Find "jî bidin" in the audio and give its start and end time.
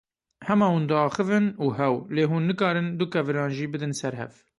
3.57-3.93